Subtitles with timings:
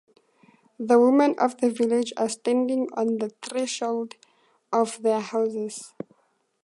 [0.79, 4.15] The women of the village are standing on the thresholds
[4.73, 5.93] of their houses.